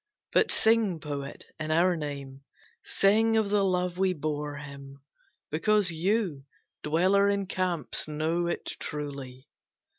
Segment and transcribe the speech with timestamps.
[0.33, 2.41] But sing poet in our name,
[2.81, 4.99] Sing of the love we bore him
[5.51, 6.43] because you,
[6.81, 9.47] dweller in camps, know it truly.